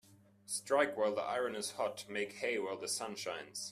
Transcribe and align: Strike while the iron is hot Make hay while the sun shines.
Strike 0.47 0.97
while 0.97 1.13
the 1.13 1.21
iron 1.21 1.53
is 1.55 1.73
hot 1.73 2.05
Make 2.09 2.33
hay 2.37 2.57
while 2.57 2.75
the 2.75 2.87
sun 2.87 3.13
shines. 3.15 3.59